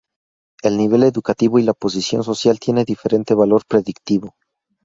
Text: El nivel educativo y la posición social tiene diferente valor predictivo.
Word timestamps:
El 0.63 0.77
nivel 0.77 1.03
educativo 1.03 1.59
y 1.59 1.61
la 1.61 1.75
posición 1.75 2.23
social 2.23 2.59
tiene 2.59 2.85
diferente 2.85 3.35
valor 3.35 3.67
predictivo. 3.67 4.33